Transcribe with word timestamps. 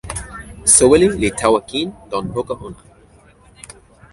soweli 0.75 1.07
li 1.21 1.29
tawa 1.39 1.59
kin, 1.69 1.87
lon 2.11 2.25
poka 2.33 2.53
ona. 2.65 2.81